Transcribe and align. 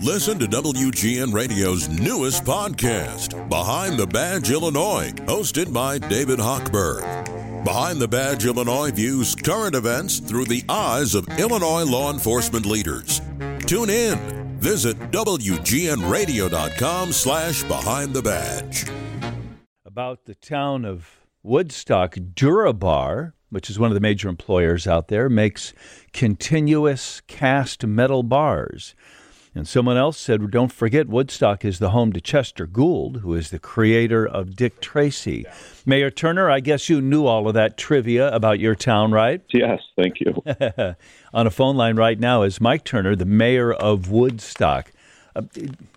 Listen 0.00 0.38
to 0.38 0.46
WGN 0.46 1.32
Radio's 1.32 1.88
newest 1.88 2.44
podcast, 2.44 3.48
Behind 3.48 3.98
the 3.98 4.06
Badge 4.06 4.50
Illinois, 4.50 5.12
hosted 5.26 5.72
by 5.72 5.98
David 5.98 6.38
Hochberg. 6.38 7.02
Behind 7.64 8.00
the 8.00 8.08
Badge 8.08 8.44
Illinois 8.44 8.90
views 8.90 9.36
current 9.36 9.76
events 9.76 10.18
through 10.18 10.46
the 10.46 10.64
eyes 10.68 11.14
of 11.14 11.28
Illinois 11.38 11.84
law 11.84 12.12
enforcement 12.12 12.66
leaders. 12.66 13.20
Tune 13.66 13.90
in. 13.90 14.18
Visit 14.58 14.98
WGNRadio.com 15.12 17.12
slash 17.12 17.62
Behind 17.64 18.12
the 18.12 18.22
Badge. 18.22 18.86
About 19.86 20.24
the 20.24 20.34
town 20.34 20.84
of 20.84 21.20
Woodstock, 21.44 22.14
Durabar, 22.14 23.32
which 23.50 23.68
is 23.70 23.78
one 23.78 23.90
of 23.90 23.94
the 23.94 24.00
major 24.00 24.28
employers 24.28 24.86
out 24.86 25.08
there, 25.08 25.28
makes 25.28 25.72
continuous 26.12 27.20
cast 27.26 27.84
metal 27.86 28.22
bars. 28.22 28.94
And 29.54 29.68
someone 29.68 29.98
else 29.98 30.16
said, 30.16 30.50
don't 30.50 30.72
forget, 30.72 31.08
Woodstock 31.08 31.62
is 31.64 31.78
the 31.78 31.90
home 31.90 32.12
to 32.14 32.20
Chester 32.22 32.66
Gould, 32.66 33.18
who 33.18 33.34
is 33.34 33.50
the 33.50 33.58
creator 33.58 34.26
of 34.26 34.56
Dick 34.56 34.80
Tracy. 34.80 35.44
Mayor 35.84 36.10
Turner, 36.10 36.50
I 36.50 36.60
guess 36.60 36.88
you 36.88 37.02
knew 37.02 37.26
all 37.26 37.46
of 37.46 37.54
that 37.54 37.76
trivia 37.76 38.34
about 38.34 38.60
your 38.60 38.74
town, 38.74 39.12
right? 39.12 39.42
Yes, 39.52 39.80
thank 39.96 40.16
you. 40.18 40.42
On 41.34 41.46
a 41.46 41.50
phone 41.50 41.76
line 41.76 41.96
right 41.96 42.18
now 42.18 42.42
is 42.42 42.60
Mike 42.60 42.84
Turner, 42.84 43.14
the 43.14 43.26
mayor 43.26 43.72
of 43.72 44.10
Woodstock. 44.10 44.90
Uh, 45.36 45.42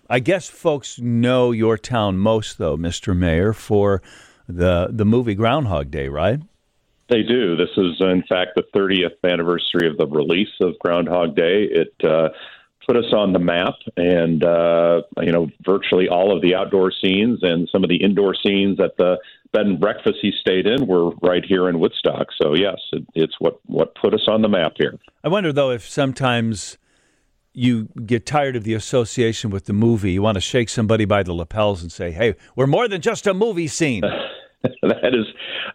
I 0.08 0.20
guess 0.20 0.48
folks 0.48 0.98
know 0.98 1.50
your 1.50 1.76
town 1.78 2.18
most, 2.18 2.58
though, 2.58 2.76
Mr. 2.76 3.16
Mayor, 3.16 3.52
for 3.52 4.02
the 4.48 4.88
the 4.90 5.04
movie 5.04 5.34
Groundhog 5.34 5.90
Day, 5.90 6.08
right? 6.08 6.40
They 7.08 7.22
do. 7.22 7.56
This 7.56 7.70
is, 7.76 7.96
in 8.00 8.22
fact, 8.28 8.52
the 8.56 8.64
30th 8.74 9.16
anniversary 9.28 9.88
of 9.88 9.96
the 9.96 10.06
release 10.06 10.54
of 10.60 10.78
Groundhog 10.80 11.34
Day. 11.36 11.64
It 11.64 11.94
uh, 12.04 12.28
put 12.86 12.96
us 12.96 13.12
on 13.12 13.32
the 13.32 13.38
map, 13.38 13.74
and 13.96 14.44
uh, 14.44 15.02
you 15.20 15.32
know, 15.32 15.48
virtually 15.64 16.08
all 16.08 16.34
of 16.34 16.42
the 16.42 16.54
outdoor 16.54 16.92
scenes 16.92 17.40
and 17.42 17.68
some 17.70 17.82
of 17.82 17.90
the 17.90 17.96
indoor 17.96 18.34
scenes 18.34 18.78
at 18.80 18.96
the 18.96 19.18
bed 19.52 19.66
and 19.66 19.80
breakfast 19.80 20.18
he 20.22 20.32
stayed 20.40 20.66
in 20.66 20.86
were 20.86 21.10
right 21.22 21.44
here 21.44 21.68
in 21.68 21.78
Woodstock. 21.78 22.28
So 22.40 22.54
yes, 22.54 22.76
it, 22.92 23.04
it's 23.14 23.34
what 23.38 23.60
what 23.66 23.94
put 23.94 24.14
us 24.14 24.26
on 24.28 24.42
the 24.42 24.48
map 24.48 24.74
here. 24.76 24.98
I 25.24 25.28
wonder 25.28 25.52
though 25.52 25.70
if 25.70 25.88
sometimes 25.88 26.78
you 27.52 27.88
get 28.04 28.26
tired 28.26 28.54
of 28.54 28.64
the 28.64 28.74
association 28.74 29.50
with 29.50 29.64
the 29.64 29.72
movie. 29.72 30.12
You 30.12 30.22
want 30.22 30.36
to 30.36 30.42
shake 30.42 30.68
somebody 30.68 31.06
by 31.06 31.22
the 31.22 31.32
lapels 31.32 31.82
and 31.82 31.90
say, 31.90 32.12
"Hey, 32.12 32.34
we're 32.54 32.66
more 32.66 32.86
than 32.86 33.00
just 33.00 33.26
a 33.26 33.34
movie 33.34 33.68
scene." 33.68 34.02
that 34.82 35.14
is, 35.14 35.26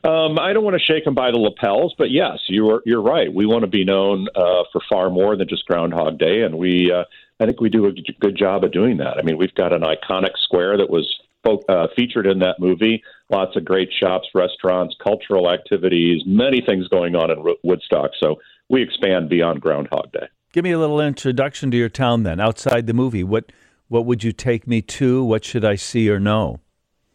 um, 0.03 0.39
I 0.39 0.53
don't 0.53 0.63
want 0.63 0.75
to 0.75 0.83
shake 0.83 1.05
them 1.05 1.15
by 1.15 1.31
the 1.31 1.37
lapels, 1.37 1.93
but 1.97 2.11
yes, 2.11 2.39
you're 2.47 2.81
you're 2.85 3.01
right. 3.01 3.33
We 3.33 3.45
want 3.45 3.61
to 3.61 3.67
be 3.67 3.85
known 3.85 4.27
uh, 4.35 4.63
for 4.71 4.81
far 4.89 5.09
more 5.09 5.35
than 5.35 5.47
just 5.47 5.65
Groundhog 5.65 6.17
Day, 6.17 6.41
and 6.41 6.57
we 6.57 6.91
uh, 6.91 7.03
I 7.39 7.45
think 7.45 7.61
we 7.61 7.69
do 7.69 7.85
a 7.87 7.91
good 7.91 8.37
job 8.37 8.63
of 8.63 8.71
doing 8.71 8.97
that. 8.97 9.17
I 9.17 9.21
mean, 9.21 9.37
we've 9.37 9.53
got 9.55 9.73
an 9.73 9.81
iconic 9.81 10.31
square 10.37 10.77
that 10.77 10.89
was 10.89 11.07
uh, 11.45 11.87
featured 11.95 12.27
in 12.27 12.39
that 12.39 12.59
movie. 12.59 13.03
Lots 13.29 13.55
of 13.55 13.65
great 13.65 13.89
shops, 13.97 14.27
restaurants, 14.33 14.95
cultural 15.03 15.49
activities, 15.49 16.21
many 16.25 16.61
things 16.61 16.87
going 16.87 17.15
on 17.15 17.31
in 17.31 17.43
Woodstock. 17.63 18.11
So 18.19 18.39
we 18.69 18.83
expand 18.83 19.29
beyond 19.29 19.61
Groundhog 19.61 20.11
Day. 20.11 20.27
Give 20.53 20.63
me 20.63 20.71
a 20.71 20.79
little 20.79 20.99
introduction 20.99 21.71
to 21.71 21.77
your 21.77 21.89
town 21.89 22.23
then, 22.23 22.39
outside 22.39 22.87
the 22.87 22.93
movie. 22.93 23.23
What 23.23 23.51
what 23.87 24.05
would 24.05 24.23
you 24.23 24.31
take 24.31 24.67
me 24.67 24.81
to? 24.81 25.23
What 25.23 25.43
should 25.43 25.65
I 25.65 25.75
see 25.75 26.09
or 26.09 26.19
know? 26.19 26.59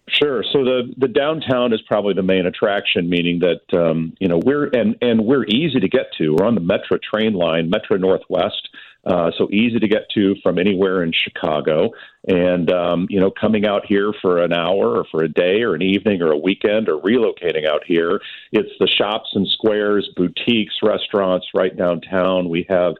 Sure. 0.08 0.44
So 0.52 0.64
the 0.64 0.94
the 0.96 1.08
downtown 1.08 1.72
is 1.72 1.82
probably 1.82 2.14
the 2.14 2.22
main 2.22 2.46
attraction, 2.46 3.10
meaning 3.10 3.40
that 3.40 3.76
um, 3.76 4.16
you 4.20 4.28
know 4.28 4.40
we're 4.44 4.66
and 4.66 4.96
and 5.02 5.26
we're 5.26 5.44
easy 5.46 5.80
to 5.80 5.88
get 5.88 6.12
to. 6.18 6.34
We're 6.34 6.46
on 6.46 6.54
the 6.54 6.60
Metra 6.60 7.02
train 7.02 7.34
line, 7.34 7.72
Metra 7.72 7.98
Northwest, 7.98 8.68
uh, 9.04 9.32
so 9.36 9.48
easy 9.50 9.80
to 9.80 9.88
get 9.88 10.08
to 10.14 10.36
from 10.44 10.58
anywhere 10.58 11.02
in 11.02 11.12
Chicago. 11.12 11.90
And 12.28 12.70
um, 12.72 13.06
you 13.10 13.18
know, 13.18 13.32
coming 13.32 13.66
out 13.66 13.84
here 13.84 14.12
for 14.22 14.42
an 14.42 14.52
hour 14.52 14.96
or 14.96 15.04
for 15.10 15.24
a 15.24 15.28
day 15.28 15.62
or 15.62 15.74
an 15.74 15.82
evening 15.82 16.22
or 16.22 16.30
a 16.30 16.38
weekend 16.38 16.88
or 16.88 17.00
relocating 17.00 17.66
out 17.68 17.82
here, 17.84 18.20
it's 18.52 18.72
the 18.78 18.88
shops 18.88 19.30
and 19.34 19.46
squares, 19.48 20.08
boutiques, 20.16 20.74
restaurants 20.84 21.46
right 21.52 21.76
downtown. 21.76 22.48
We 22.48 22.64
have 22.68 22.94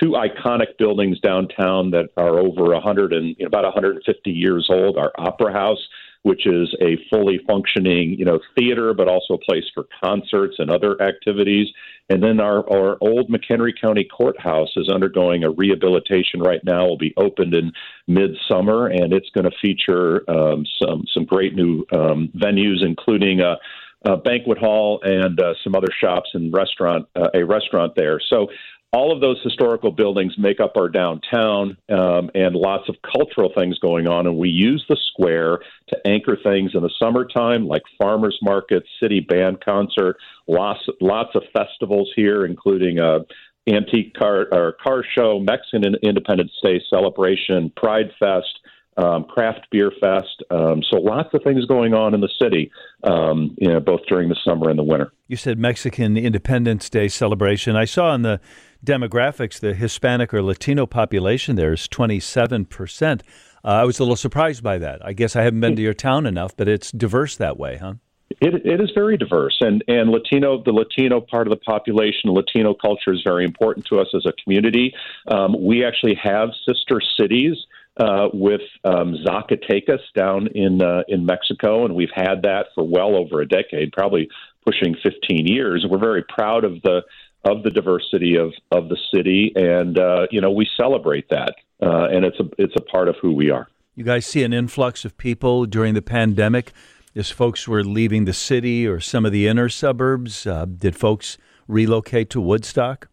two 0.00 0.12
iconic 0.12 0.78
buildings 0.78 1.20
downtown 1.20 1.90
that 1.90 2.10
are 2.16 2.38
over 2.38 2.72
a 2.72 2.76
100 2.76 3.12
and 3.12 3.36
you 3.38 3.44
know, 3.44 3.46
about 3.46 3.64
150 3.64 4.30
years 4.30 4.68
old. 4.70 4.96
Our 4.96 5.12
Opera 5.18 5.52
House 5.52 5.86
which 6.22 6.46
is 6.46 6.74
a 6.80 6.96
fully 7.10 7.40
functioning, 7.48 8.14
you 8.16 8.24
know, 8.24 8.38
theater, 8.56 8.94
but 8.94 9.08
also 9.08 9.34
a 9.34 9.38
place 9.38 9.64
for 9.74 9.86
concerts 10.02 10.56
and 10.58 10.70
other 10.70 11.00
activities. 11.02 11.68
And 12.08 12.22
then 12.22 12.40
our, 12.40 12.58
our 12.72 12.96
old 13.00 13.28
McHenry 13.28 13.72
County 13.80 14.04
Courthouse 14.04 14.70
is 14.76 14.88
undergoing 14.88 15.44
a 15.44 15.50
rehabilitation 15.50 16.40
right 16.40 16.62
now. 16.64 16.86
Will 16.86 16.98
be 16.98 17.14
opened 17.16 17.54
in 17.54 17.72
midsummer, 18.06 18.86
and 18.86 19.12
it's 19.12 19.30
going 19.30 19.44
to 19.50 19.56
feature 19.60 20.28
um, 20.30 20.64
some 20.80 21.04
some 21.12 21.24
great 21.24 21.54
new 21.54 21.84
um, 21.92 22.30
venues, 22.36 22.84
including 22.84 23.40
a, 23.40 23.56
a 24.04 24.16
banquet 24.16 24.58
hall 24.58 25.00
and 25.02 25.40
uh, 25.40 25.54
some 25.64 25.74
other 25.74 25.92
shops 26.00 26.30
and 26.34 26.52
restaurant 26.52 27.06
uh, 27.16 27.28
a 27.34 27.44
restaurant 27.44 27.94
there. 27.96 28.20
So 28.28 28.48
all 28.92 29.10
of 29.10 29.20
those 29.22 29.40
historical 29.42 29.90
buildings 29.90 30.34
make 30.36 30.60
up 30.60 30.76
our 30.76 30.88
downtown 30.88 31.76
um, 31.88 32.30
and 32.34 32.54
lots 32.54 32.88
of 32.90 32.96
cultural 33.02 33.50
things 33.56 33.78
going 33.78 34.06
on. 34.06 34.26
And 34.26 34.36
we 34.36 34.50
use 34.50 34.84
the 34.88 34.98
square 35.12 35.60
to 35.88 36.06
anchor 36.06 36.36
things 36.42 36.72
in 36.74 36.82
the 36.82 36.90
summertime, 36.98 37.66
like 37.66 37.82
farmers 37.98 38.38
markets, 38.42 38.86
city 39.02 39.20
band 39.20 39.64
concert, 39.64 40.18
lots, 40.46 40.80
lots 41.00 41.34
of 41.34 41.42
festivals 41.54 42.12
here, 42.14 42.44
including 42.44 42.98
a 42.98 43.20
antique 43.66 44.12
car, 44.14 44.46
or 44.52 44.72
car 44.82 45.04
show, 45.16 45.38
Mexican 45.38 45.94
Independence 46.02 46.52
Day 46.62 46.80
celebration, 46.90 47.72
Pride 47.76 48.10
Fest, 48.18 48.60
um, 48.96 49.24
craft 49.24 49.66
beer 49.70 49.90
fest. 50.00 50.42
Um, 50.50 50.82
so 50.90 50.98
lots 50.98 51.30
of 51.34 51.42
things 51.42 51.64
going 51.66 51.94
on 51.94 52.14
in 52.14 52.20
the 52.20 52.28
city, 52.40 52.70
um, 53.04 53.56
you 53.58 53.68
know, 53.68 53.80
both 53.80 54.00
during 54.08 54.28
the 54.28 54.36
summer 54.44 54.68
and 54.68 54.78
the 54.78 54.82
winter. 54.82 55.12
You 55.28 55.36
said 55.36 55.58
Mexican 55.58 56.16
Independence 56.16 56.90
Day 56.90 57.08
celebration. 57.08 57.76
I 57.76 57.84
saw 57.84 58.14
in 58.14 58.22
the 58.22 58.40
demographics 58.84 59.60
the 59.60 59.74
Hispanic 59.74 60.34
or 60.34 60.42
Latino 60.42 60.86
population 60.86 61.56
there 61.56 61.72
is 61.72 61.88
27%. 61.88 63.20
Uh, 63.64 63.68
I 63.68 63.84
was 63.84 63.98
a 63.98 64.02
little 64.02 64.16
surprised 64.16 64.62
by 64.62 64.78
that. 64.78 65.04
I 65.04 65.12
guess 65.12 65.36
I 65.36 65.42
haven't 65.42 65.60
been 65.60 65.76
to 65.76 65.82
your 65.82 65.94
town 65.94 66.26
enough, 66.26 66.56
but 66.56 66.68
it's 66.68 66.90
diverse 66.90 67.36
that 67.36 67.56
way, 67.56 67.76
huh? 67.76 67.94
It, 68.40 68.66
it 68.66 68.80
is 68.80 68.90
very 68.94 69.16
diverse, 69.18 69.58
and 69.60 69.84
and 69.86 70.10
Latino, 70.10 70.62
the 70.64 70.72
Latino 70.72 71.20
part 71.20 71.46
of 71.46 71.50
the 71.50 71.58
population, 71.58 72.30
Latino 72.30 72.72
culture 72.74 73.12
is 73.12 73.20
very 73.22 73.44
important 73.44 73.86
to 73.86 74.00
us 74.00 74.08
as 74.14 74.24
a 74.26 74.32
community. 74.42 74.94
Um, 75.28 75.54
we 75.62 75.84
actually 75.84 76.14
have 76.14 76.48
sister 76.66 77.00
cities 77.20 77.56
uh, 77.98 78.28
with 78.32 78.62
um, 78.84 79.16
Zacatecas 79.26 80.00
down 80.14 80.48
in 80.48 80.82
uh, 80.82 81.02
in 81.08 81.26
Mexico, 81.26 81.84
and 81.84 81.94
we've 81.94 82.12
had 82.14 82.42
that 82.42 82.66
for 82.74 82.84
well 82.84 83.16
over 83.16 83.40
a 83.40 83.46
decade, 83.46 83.92
probably 83.92 84.28
pushing 84.64 84.94
15 85.02 85.46
years. 85.46 85.84
We're 85.88 85.98
very 85.98 86.24
proud 86.28 86.64
of 86.64 86.80
the 86.82 87.02
of 87.44 87.62
the 87.62 87.70
diversity 87.70 88.36
of 88.36 88.52
of 88.70 88.88
the 88.88 88.96
city, 89.14 89.52
and 89.54 89.98
uh, 89.98 90.26
you 90.30 90.40
know 90.40 90.50
we 90.50 90.66
celebrate 90.76 91.28
that, 91.30 91.54
uh, 91.82 92.08
and 92.10 92.24
it's 92.24 92.40
a 92.40 92.48
it's 92.58 92.74
a 92.76 92.82
part 92.82 93.08
of 93.08 93.16
who 93.20 93.34
we 93.34 93.50
are. 93.50 93.68
You 93.94 94.04
guys 94.04 94.24
see 94.24 94.42
an 94.42 94.54
influx 94.54 95.04
of 95.04 95.18
people 95.18 95.66
during 95.66 95.92
the 95.92 96.02
pandemic 96.02 96.72
as 97.14 97.30
folks 97.30 97.68
were 97.68 97.84
leaving 97.84 98.24
the 98.24 98.32
city 98.32 98.86
or 98.86 99.00
some 99.00 99.26
of 99.26 99.32
the 99.32 99.46
inner 99.46 99.68
suburbs. 99.68 100.46
Uh, 100.46 100.64
did 100.64 100.96
folks 100.96 101.36
relocate 101.68 102.30
to 102.30 102.40
Woodstock? 102.40 103.08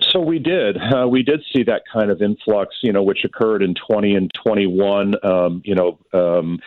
So 0.00 0.20
we 0.20 0.38
did. 0.38 0.76
Uh, 0.76 1.08
we 1.08 1.22
did 1.22 1.42
see 1.54 1.62
that 1.64 1.82
kind 1.90 2.10
of 2.10 2.20
influx, 2.20 2.76
you 2.82 2.92
know, 2.92 3.02
which 3.02 3.24
occurred 3.24 3.62
in 3.62 3.74
20 3.74 4.14
and 4.14 4.30
21. 4.34 5.14
Um, 5.24 5.62
you 5.64 5.74
know, 5.74 5.98
um, 6.12 6.58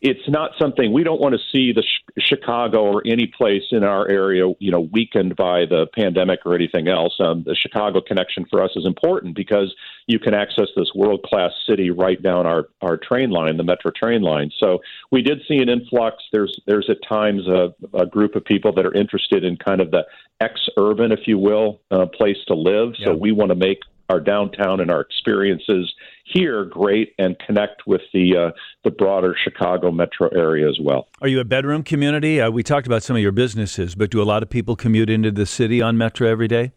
it's 0.00 0.28
not 0.28 0.52
something 0.58 0.92
we 0.92 1.02
don't 1.02 1.20
want 1.20 1.34
to 1.34 1.40
see 1.52 1.72
the 1.72 1.82
sh- 1.82 2.12
Chicago 2.18 2.84
or 2.84 3.02
any 3.04 3.26
place 3.26 3.64
in 3.72 3.84
our 3.84 4.08
area, 4.08 4.50
you 4.58 4.70
know, 4.70 4.80
weakened 4.80 5.36
by 5.36 5.66
the 5.66 5.86
pandemic 5.94 6.40
or 6.46 6.54
anything 6.54 6.88
else. 6.88 7.14
Um, 7.18 7.42
the 7.44 7.54
Chicago 7.54 8.00
connection 8.00 8.46
for 8.48 8.62
us 8.62 8.70
is 8.76 8.86
important 8.86 9.34
because 9.34 9.74
you 10.08 10.18
can 10.18 10.34
access 10.34 10.68
this 10.74 10.90
world 10.94 11.22
class 11.22 11.52
city 11.68 11.90
right 11.90 12.20
down 12.20 12.46
our, 12.46 12.68
our 12.80 12.96
train 12.96 13.30
line, 13.30 13.58
the 13.58 13.62
Metra 13.62 13.94
train 13.94 14.22
line. 14.22 14.50
So 14.58 14.78
we 15.12 15.20
did 15.20 15.42
see 15.46 15.58
an 15.58 15.68
influx. 15.68 16.24
There's 16.32 16.60
there's 16.66 16.88
at 16.90 16.96
times 17.06 17.46
a, 17.46 17.74
a 17.94 18.06
group 18.06 18.34
of 18.34 18.44
people 18.44 18.72
that 18.72 18.86
are 18.86 18.94
interested 18.94 19.44
in 19.44 19.56
kind 19.58 19.80
of 19.80 19.90
the 19.90 20.04
ex 20.40 20.54
urban, 20.78 21.12
if 21.12 21.20
you 21.26 21.38
will, 21.38 21.82
uh, 21.90 22.06
place 22.06 22.38
to 22.48 22.54
live. 22.54 22.94
So 23.04 23.14
we 23.14 23.32
want 23.32 23.50
to 23.50 23.54
make 23.54 23.80
our 24.08 24.18
downtown 24.18 24.80
and 24.80 24.90
our 24.90 25.02
experiences 25.02 25.92
here 26.24 26.64
great 26.64 27.14
and 27.18 27.38
connect 27.40 27.86
with 27.86 28.00
the 28.14 28.34
uh, 28.34 28.50
the 28.84 28.90
broader 28.90 29.36
Chicago 29.44 29.90
metro 29.90 30.28
area 30.28 30.66
as 30.66 30.78
well. 30.80 31.08
Are 31.20 31.28
you 31.28 31.40
a 31.40 31.44
bedroom 31.44 31.82
community? 31.82 32.40
Uh, 32.40 32.50
we 32.50 32.62
talked 32.62 32.86
about 32.86 33.02
some 33.02 33.14
of 33.14 33.20
your 33.20 33.32
businesses, 33.32 33.94
but 33.94 34.10
do 34.10 34.22
a 34.22 34.24
lot 34.24 34.42
of 34.42 34.48
people 34.48 34.74
commute 34.74 35.10
into 35.10 35.30
the 35.30 35.44
city 35.44 35.82
on 35.82 35.96
Metra 35.96 36.28
every 36.28 36.48
day? 36.48 36.72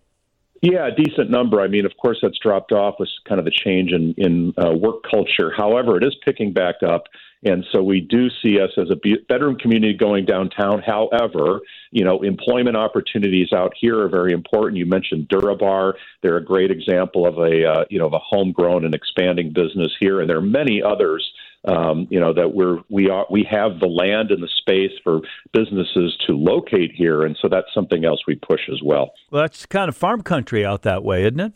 Yeah, 0.61 0.87
a 0.87 0.91
decent 0.91 1.31
number. 1.31 1.59
I 1.59 1.67
mean, 1.67 1.87
of 1.87 1.97
course, 1.97 2.19
that's 2.21 2.37
dropped 2.37 2.71
off 2.71 2.95
with 2.99 3.09
kind 3.27 3.39
of 3.39 3.45
the 3.45 3.51
change 3.51 3.91
in 3.91 4.13
in 4.17 4.53
uh, 4.63 4.71
work 4.73 5.03
culture. 5.09 5.51
However, 5.55 5.97
it 5.97 6.03
is 6.03 6.15
picking 6.23 6.53
back 6.53 6.83
up, 6.83 7.05
and 7.43 7.65
so 7.71 7.81
we 7.81 7.99
do 7.99 8.29
see 8.43 8.59
us 8.61 8.69
as 8.77 8.91
a 8.91 9.17
bedroom 9.27 9.57
community 9.57 9.95
going 9.95 10.25
downtown. 10.25 10.83
However, 10.85 11.61
you 11.89 12.05
know, 12.05 12.21
employment 12.21 12.77
opportunities 12.77 13.51
out 13.51 13.73
here 13.75 14.01
are 14.01 14.07
very 14.07 14.33
important. 14.33 14.77
You 14.77 14.85
mentioned 14.85 15.29
Durabar; 15.29 15.93
they're 16.21 16.37
a 16.37 16.45
great 16.45 16.69
example 16.69 17.25
of 17.25 17.39
a 17.39 17.67
uh, 17.67 17.85
you 17.89 17.97
know 17.97 18.05
of 18.05 18.13
a 18.13 18.19
homegrown 18.19 18.85
and 18.85 18.93
expanding 18.93 19.53
business 19.53 19.91
here, 19.99 20.21
and 20.21 20.29
there 20.29 20.37
are 20.37 20.41
many 20.41 20.83
others 20.83 21.27
um, 21.65 22.07
you 22.09 22.19
know 22.19 22.33
that 22.33 22.53
we're 22.53 22.79
we 22.89 23.09
are 23.09 23.25
we 23.29 23.47
have 23.49 23.79
the 23.79 23.87
land 23.87 24.31
and 24.31 24.41
the 24.41 24.49
space 24.59 24.91
for 25.03 25.21
businesses 25.53 26.17
to 26.27 26.33
locate 26.33 26.91
here, 26.93 27.23
and 27.23 27.37
so 27.41 27.49
that's 27.49 27.67
something 27.73 28.03
else 28.05 28.21
we 28.27 28.35
push 28.35 28.61
as 28.71 28.81
well. 28.83 29.11
Well, 29.29 29.43
that's 29.43 29.65
kind 29.65 29.89
of 29.89 29.95
farm 29.95 30.21
country 30.21 30.65
out 30.65 30.81
that 30.83 31.03
way, 31.03 31.23
isn't 31.23 31.39
it? 31.39 31.53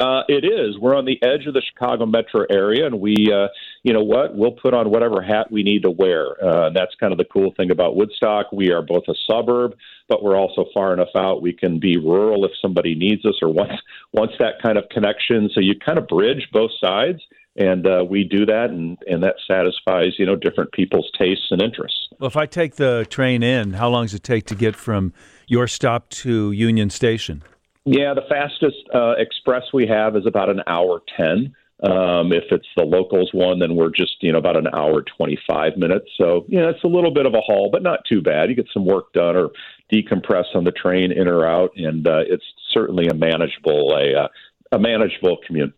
Uh, 0.00 0.22
it 0.28 0.46
is. 0.46 0.78
We're 0.78 0.96
on 0.96 1.04
the 1.04 1.22
edge 1.22 1.46
of 1.46 1.52
the 1.52 1.60
Chicago 1.60 2.06
metro 2.06 2.46
area, 2.50 2.86
and 2.86 3.00
we, 3.00 3.30
uh, 3.30 3.48
you 3.82 3.92
know 3.92 4.02
what, 4.02 4.34
we'll 4.34 4.52
put 4.52 4.72
on 4.72 4.90
whatever 4.90 5.20
hat 5.20 5.52
we 5.52 5.62
need 5.62 5.82
to 5.82 5.90
wear. 5.90 6.42
Uh, 6.42 6.70
that's 6.70 6.94
kind 6.98 7.12
of 7.12 7.18
the 7.18 7.26
cool 7.26 7.52
thing 7.54 7.70
about 7.70 7.96
Woodstock. 7.96 8.50
We 8.50 8.72
are 8.72 8.80
both 8.80 9.04
a 9.08 9.14
suburb, 9.30 9.74
but 10.08 10.22
we're 10.22 10.36
also 10.36 10.64
far 10.72 10.94
enough 10.94 11.14
out. 11.14 11.42
We 11.42 11.52
can 11.52 11.78
be 11.78 11.98
rural 11.98 12.46
if 12.46 12.52
somebody 12.62 12.94
needs 12.94 13.26
us 13.26 13.34
or 13.42 13.50
wants 13.50 13.74
wants 14.12 14.34
that 14.38 14.54
kind 14.62 14.78
of 14.78 14.88
connection. 14.88 15.50
So 15.52 15.60
you 15.60 15.74
kind 15.78 15.98
of 15.98 16.08
bridge 16.08 16.48
both 16.50 16.70
sides 16.80 17.20
and 17.56 17.86
uh, 17.86 18.04
we 18.08 18.24
do 18.24 18.46
that, 18.46 18.70
and, 18.70 18.98
and 19.06 19.22
that 19.22 19.36
satisfies 19.46 20.14
you 20.18 20.26
know 20.26 20.36
different 20.36 20.72
people's 20.72 21.10
tastes 21.18 21.46
and 21.50 21.60
interests. 21.60 22.08
Well, 22.18 22.28
if 22.28 22.36
I 22.36 22.46
take 22.46 22.76
the 22.76 23.06
train 23.10 23.42
in, 23.42 23.74
how 23.74 23.88
long 23.88 24.04
does 24.04 24.14
it 24.14 24.22
take 24.22 24.46
to 24.46 24.54
get 24.54 24.76
from 24.76 25.12
your 25.46 25.66
stop 25.66 26.08
to 26.10 26.52
Union 26.52 26.90
Station? 26.90 27.42
Yeah, 27.84 28.14
the 28.14 28.22
fastest 28.28 28.76
uh, 28.94 29.14
express 29.18 29.64
we 29.72 29.86
have 29.86 30.16
is 30.16 30.26
about 30.26 30.50
an 30.50 30.62
hour 30.66 31.02
ten. 31.16 31.54
Um, 31.82 32.30
if 32.30 32.44
it's 32.50 32.68
the 32.76 32.84
locals 32.84 33.30
one, 33.32 33.58
then 33.58 33.74
we're 33.74 33.90
just 33.90 34.16
you 34.20 34.32
know 34.32 34.38
about 34.38 34.56
an 34.56 34.68
hour 34.72 35.02
twenty 35.02 35.38
five 35.48 35.76
minutes. 35.76 36.10
So 36.18 36.44
yeah, 36.48 36.68
it's 36.68 36.84
a 36.84 36.88
little 36.88 37.12
bit 37.12 37.26
of 37.26 37.34
a 37.34 37.40
haul, 37.40 37.70
but 37.72 37.82
not 37.82 38.00
too 38.08 38.20
bad. 38.20 38.50
You 38.50 38.54
get 38.54 38.68
some 38.72 38.84
work 38.84 39.12
done 39.12 39.34
or 39.34 39.50
decompress 39.92 40.54
on 40.54 40.64
the 40.64 40.72
train 40.72 41.10
in 41.10 41.26
or 41.26 41.46
out, 41.46 41.72
and 41.76 42.06
uh, 42.06 42.20
it's 42.26 42.44
certainly 42.70 43.06
a 43.08 43.14
manageable 43.14 43.96
a, 43.96 44.24
uh, 44.24 44.28
a 44.72 44.78
manageable 44.78 45.38
commute. 45.46 45.74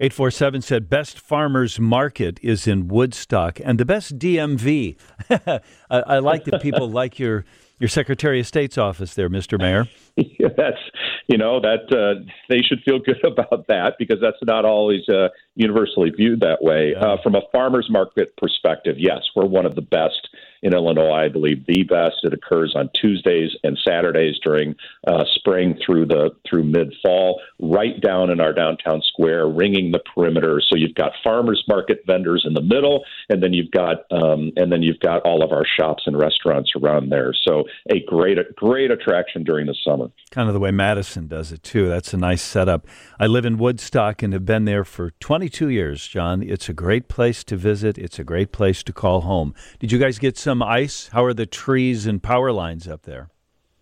847 0.00 0.62
said 0.62 0.90
best 0.90 1.20
farmers 1.20 1.78
market 1.78 2.40
is 2.42 2.66
in 2.66 2.88
Woodstock 2.88 3.60
and 3.62 3.78
the 3.78 3.84
best 3.84 4.18
DMV. 4.18 4.96
I, 5.30 5.60
I, 5.88 6.18
like 6.18 6.44
that 6.44 6.60
people 6.60 6.90
like 6.90 7.20
your 7.20 7.44
your 7.78 7.88
Secretary 7.88 8.40
of 8.40 8.46
State's 8.46 8.76
office 8.76 9.14
there, 9.14 9.28
Mr. 9.28 9.58
Mayor. 9.58 9.86
Yeah, 10.16 10.50
that's 10.56 10.78
you 11.26 11.36
know 11.36 11.60
that 11.60 11.90
uh, 11.90 12.22
they 12.48 12.60
should 12.60 12.82
feel 12.84 13.00
good 13.00 13.24
about 13.24 13.66
that 13.66 13.94
because 13.98 14.18
that's 14.22 14.36
not 14.44 14.64
always 14.64 15.00
uh, 15.08 15.28
universally 15.56 16.10
viewed 16.10 16.40
that 16.42 16.62
way. 16.62 16.94
Uh, 16.94 17.16
from 17.20 17.34
a 17.34 17.40
farmers 17.50 17.88
market 17.90 18.36
perspective, 18.36 18.94
yes, 18.96 19.22
we're 19.34 19.46
one 19.46 19.66
of 19.66 19.74
the 19.74 19.82
best 19.82 20.28
in 20.64 20.72
Illinois. 20.72 21.26
I 21.26 21.28
believe 21.28 21.64
the 21.66 21.82
best. 21.84 22.24
It 22.24 22.32
occurs 22.32 22.74
on 22.74 22.88
Tuesdays 22.94 23.50
and 23.62 23.78
Saturdays 23.86 24.36
during 24.42 24.74
uh, 25.06 25.24
spring 25.34 25.78
through 25.84 26.06
the 26.06 26.30
through 26.48 26.64
mid 26.64 26.92
fall, 27.02 27.40
right 27.60 28.00
down 28.00 28.30
in 28.30 28.40
our 28.40 28.54
downtown 28.54 29.02
square, 29.02 29.46
ringing 29.46 29.92
the 29.92 30.00
perimeter. 30.14 30.62
So 30.66 30.76
you've 30.76 30.94
got 30.94 31.12
farmers 31.22 31.62
market 31.68 32.02
vendors 32.06 32.44
in 32.46 32.54
the 32.54 32.62
middle, 32.62 33.04
and 33.28 33.42
then 33.42 33.52
you've 33.52 33.70
got 33.70 34.10
um, 34.10 34.52
and 34.56 34.72
then 34.72 34.82
you've 34.82 35.00
got 35.00 35.20
all 35.22 35.44
of 35.44 35.52
our 35.52 35.66
shops 35.78 36.04
and 36.06 36.18
restaurants 36.18 36.72
around 36.82 37.10
there. 37.10 37.34
So 37.46 37.64
a 37.90 38.00
great 38.06 38.38
great 38.56 38.90
attraction 38.90 39.44
during 39.44 39.66
the 39.66 39.76
summer. 39.84 40.10
Kind 40.30 40.48
of 40.48 40.54
the 40.54 40.60
way 40.60 40.70
Madison 40.70 41.28
does 41.28 41.52
it 41.52 41.62
too. 41.62 41.88
That's 41.88 42.14
a 42.14 42.16
nice 42.16 42.42
setup. 42.42 42.86
I 43.20 43.26
live 43.26 43.44
in 43.44 43.58
Woodstock 43.58 44.22
and 44.22 44.32
have 44.32 44.46
been 44.46 44.64
there 44.64 44.84
for 44.84 45.10
22 45.20 45.68
years, 45.68 46.08
John. 46.08 46.42
It's 46.42 46.70
a 46.70 46.72
great 46.72 47.08
place 47.08 47.44
to 47.44 47.56
visit. 47.56 47.98
It's 47.98 48.18
a 48.18 48.24
great 48.24 48.50
place 48.50 48.82
to 48.84 48.92
call 48.94 49.20
home. 49.20 49.54
Did 49.78 49.92
you 49.92 49.98
guys 49.98 50.18
get 50.18 50.38
some 50.38 50.53
some 50.54 50.62
ice? 50.62 51.08
How 51.08 51.24
are 51.24 51.34
the 51.34 51.46
trees 51.46 52.06
and 52.06 52.22
power 52.22 52.52
lines 52.52 52.86
up 52.86 53.02
there? 53.02 53.28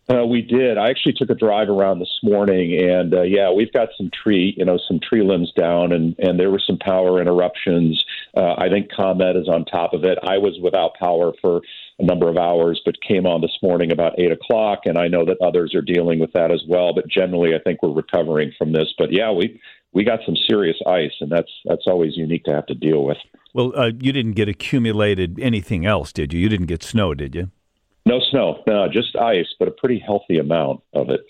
Uh, 0.08 0.24
we 0.24 0.40
did. 0.40 0.78
I 0.78 0.88
actually 0.88 1.12
took 1.12 1.28
a 1.28 1.34
drive 1.34 1.68
around 1.68 1.98
this 1.98 2.18
morning, 2.22 2.80
and 2.80 3.12
uh, 3.12 3.22
yeah, 3.22 3.52
we've 3.52 3.72
got 3.74 3.90
some 3.98 4.10
tree, 4.10 4.54
you 4.56 4.64
know, 4.64 4.78
some 4.88 4.98
tree 4.98 5.22
limbs 5.22 5.52
down, 5.54 5.92
and 5.92 6.16
and 6.18 6.40
there 6.40 6.50
were 6.50 6.62
some 6.66 6.78
power 6.78 7.20
interruptions. 7.20 8.02
Uh, 8.34 8.54
I 8.56 8.70
think 8.70 8.90
ComEd 8.90 9.36
is 9.36 9.48
on 9.48 9.66
top 9.66 9.92
of 9.92 10.02
it. 10.04 10.18
I 10.22 10.38
was 10.38 10.58
without 10.62 10.94
power 10.94 11.32
for 11.42 11.60
a 11.98 12.04
number 12.04 12.28
of 12.30 12.38
hours, 12.38 12.80
but 12.86 12.96
came 13.06 13.26
on 13.26 13.42
this 13.42 13.56
morning 13.62 13.92
about 13.92 14.18
eight 14.18 14.32
o'clock, 14.32 14.80
and 14.86 14.96
I 14.96 15.08
know 15.08 15.26
that 15.26 15.36
others 15.46 15.74
are 15.74 15.82
dealing 15.82 16.20
with 16.20 16.32
that 16.32 16.50
as 16.50 16.62
well. 16.66 16.94
But 16.94 17.06
generally, 17.06 17.54
I 17.54 17.58
think 17.62 17.82
we're 17.82 17.92
recovering 17.92 18.52
from 18.56 18.72
this. 18.72 18.88
But 18.96 19.12
yeah, 19.12 19.30
we 19.30 19.60
we 19.92 20.04
got 20.04 20.20
some 20.24 20.36
serious 20.48 20.78
ice, 20.86 21.12
and 21.20 21.30
that's 21.30 21.52
that's 21.66 21.86
always 21.86 22.16
unique 22.16 22.44
to 22.44 22.52
have 22.52 22.66
to 22.66 22.74
deal 22.74 23.04
with. 23.04 23.18
Well, 23.52 23.72
uh, 23.76 23.90
you 23.98 24.12
didn't 24.12 24.32
get 24.32 24.48
accumulated 24.48 25.38
anything 25.38 25.84
else, 25.84 26.12
did 26.12 26.32
you? 26.32 26.40
You 26.40 26.48
didn't 26.48 26.66
get 26.66 26.82
snow, 26.82 27.14
did 27.14 27.34
you? 27.34 27.50
No 28.06 28.20
snow, 28.30 28.62
no, 28.66 28.88
just 28.88 29.14
ice, 29.16 29.46
but 29.58 29.68
a 29.68 29.70
pretty 29.70 29.98
healthy 29.98 30.38
amount 30.38 30.80
of 30.92 31.10
it. 31.10 31.20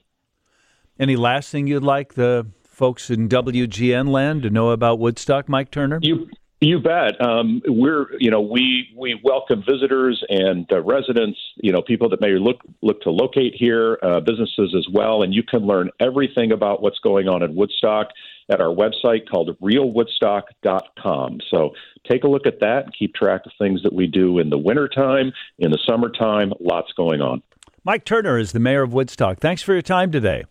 Any 0.99 1.17
last 1.17 1.51
thing 1.51 1.67
you'd 1.67 1.83
like 1.83 2.15
the 2.15 2.47
folks 2.65 3.11
in 3.11 3.29
WGN 3.29 4.09
land 4.09 4.43
to 4.43 4.51
know 4.51 4.71
about 4.71 4.99
Woodstock, 4.99 5.49
Mike 5.49 5.71
Turner? 5.71 5.99
You 6.01 6.29
you 6.61 6.79
bet. 6.79 7.21
Um, 7.21 7.61
we're 7.67 8.07
you 8.19 8.31
know 8.31 8.41
we 8.41 8.89
we 8.97 9.21
welcome 9.25 9.65
visitors 9.69 10.23
and 10.29 10.65
uh, 10.73 10.81
residents. 10.81 11.39
You 11.57 11.73
know 11.73 11.83
people 11.83 12.09
that 12.11 12.21
may 12.21 12.31
look 12.39 12.61
look 12.83 13.01
to 13.03 13.11
locate 13.11 13.55
here, 13.57 13.99
uh, 14.03 14.21
businesses 14.21 14.75
as 14.77 14.87
well, 14.93 15.23
and 15.23 15.35
you 15.35 15.43
can 15.43 15.67
learn 15.67 15.91
everything 15.99 16.53
about 16.53 16.81
what's 16.81 17.01
going 17.01 17.29
on 17.29 17.43
in 17.43 17.55
Woodstock 17.57 18.09
at 18.53 18.61
our 18.61 18.75
website 18.75 19.29
called 19.29 19.57
realwoodstock.com. 19.61 21.39
So 21.51 21.71
take 22.09 22.25
a 22.25 22.29
look 22.29 22.47
at 22.47 22.61
that 22.61 22.85
and 22.85 22.95
keep 22.97 23.15
track 23.15 23.43
of 23.47 23.53
things 23.59 23.83
that 23.83 23.93
we 23.93 24.07
do 24.07 24.39
in 24.39 24.51
the 24.51 24.59
wintertime, 24.59 25.33
in 25.59 25.71
the 25.71 25.79
summertime, 25.89 26.53
lots 26.61 26.93
going 26.97 27.21
on. 27.21 27.43
Mike 27.85 28.05
Turner 28.05 28.39
is 28.39 28.53
the 28.53 28.61
mayor 28.61 28.83
of 28.83 28.93
Woodstock. 28.93 29.39
Thanks 29.39 29.63
for 29.63 29.73
your 29.73 29.83
time 29.83 30.13
today. 30.13 30.45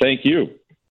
Thank 0.00 0.24
you. 0.24 0.50